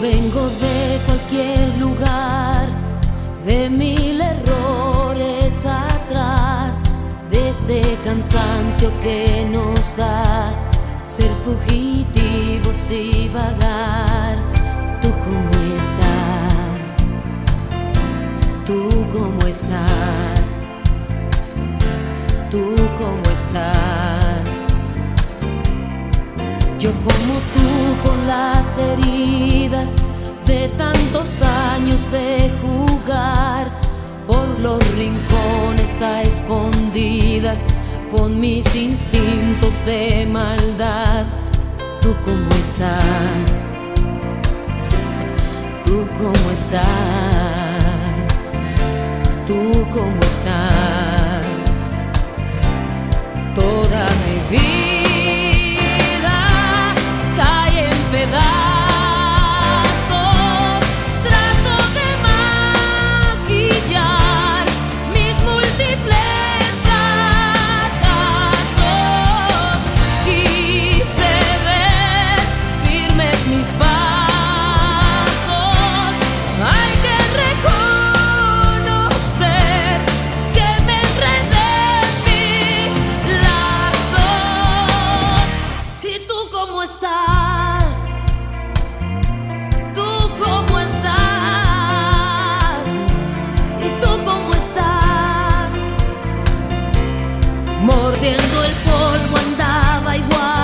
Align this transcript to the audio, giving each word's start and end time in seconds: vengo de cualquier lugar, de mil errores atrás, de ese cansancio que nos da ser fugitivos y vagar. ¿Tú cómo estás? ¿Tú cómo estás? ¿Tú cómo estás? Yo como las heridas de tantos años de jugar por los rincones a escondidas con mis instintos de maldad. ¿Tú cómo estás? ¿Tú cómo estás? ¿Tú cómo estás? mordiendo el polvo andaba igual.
vengo 0.00 0.48
de 0.48 0.98
cualquier 1.04 1.76
lugar, 1.78 2.68
de 3.44 3.68
mil 3.68 4.20
errores 4.20 5.66
atrás, 5.66 6.82
de 7.30 7.50
ese 7.50 7.82
cansancio 8.02 8.90
que 9.02 9.46
nos 9.50 9.96
da 9.96 10.54
ser 11.02 11.30
fugitivos 11.44 12.90
y 12.90 13.28
vagar. 13.28 14.38
¿Tú 15.02 15.10
cómo 15.24 15.52
estás? 15.76 17.10
¿Tú 18.64 19.06
cómo 19.12 19.46
estás? 19.46 20.66
¿Tú 22.50 22.74
cómo 22.98 23.30
estás? 23.30 24.66
Yo 26.78 26.90
como 27.02 27.29
las 28.30 28.78
heridas 28.78 29.96
de 30.46 30.68
tantos 30.78 31.42
años 31.42 32.00
de 32.12 32.48
jugar 32.62 33.72
por 34.24 34.46
los 34.60 34.80
rincones 34.96 36.00
a 36.00 36.22
escondidas 36.22 37.60
con 38.12 38.38
mis 38.38 38.66
instintos 38.76 39.74
de 39.84 40.28
maldad. 40.30 41.24
¿Tú 42.00 42.14
cómo 42.24 42.50
estás? 42.66 43.72
¿Tú 45.84 45.96
cómo 46.18 46.50
estás? 46.52 46.82
¿Tú 49.48 49.60
cómo 49.92 50.20
estás? 50.20 50.79
mordiendo 97.90 98.64
el 98.64 98.74
polvo 98.84 99.36
andaba 99.36 100.16
igual. 100.16 100.59